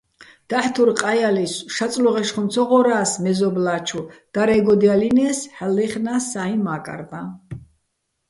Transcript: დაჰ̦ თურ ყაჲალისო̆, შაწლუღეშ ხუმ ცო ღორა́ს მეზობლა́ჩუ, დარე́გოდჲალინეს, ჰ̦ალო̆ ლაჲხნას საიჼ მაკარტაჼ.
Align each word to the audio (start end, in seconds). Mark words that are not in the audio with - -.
დაჰ̦ 0.51 0.69
თურ 0.73 0.89
ყაჲალისო̆, 1.01 1.67
შაწლუღეშ 1.75 2.29
ხუმ 2.33 2.47
ცო 2.53 2.63
ღორა́ს 2.69 3.11
მეზობლა́ჩუ, 3.23 4.01
დარე́გოდჲალინეს, 4.33 5.39
ჰ̦ალო̆ 5.55 5.73
ლაჲხნას 5.75 6.23
საიჼ 6.31 6.57
მაკარტაჼ. 6.65 7.21